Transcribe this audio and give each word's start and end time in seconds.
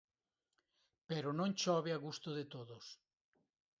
Pero 1.09 1.29
non 1.37 1.55
chove 1.61 1.91
a 1.93 1.99
gusto 2.07 2.29
de 2.37 2.45
todos. 2.53 2.85